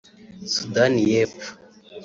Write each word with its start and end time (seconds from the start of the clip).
Sudan 0.53 0.93
y’Epfo 1.07 1.49